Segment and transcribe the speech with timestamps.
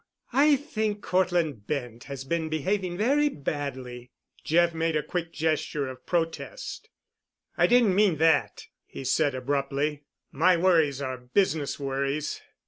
[0.33, 4.09] I think Cortland Bent has been behaving very badly."
[4.43, 6.89] Jeff made a quick gesture of protest.
[7.55, 10.05] "I didn't mean that," he said abruptly.
[10.31, 12.41] "My worries are business worries."